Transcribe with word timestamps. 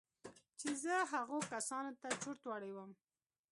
خو 0.59 0.69
زه 0.83 0.93
هغو 1.13 1.37
کسانو 1.51 1.91
ته 2.01 2.07
چورت 2.21 2.41
وړى 2.45 2.71
وم. 2.73 2.91